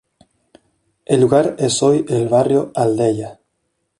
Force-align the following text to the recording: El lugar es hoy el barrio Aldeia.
El 1.05 1.21
lugar 1.21 1.57
es 1.59 1.83
hoy 1.83 2.03
el 2.09 2.27
barrio 2.27 2.71
Aldeia. 2.73 3.39